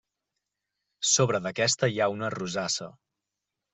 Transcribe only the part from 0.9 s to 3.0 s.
Sobre d'aquesta hi ha una rosassa.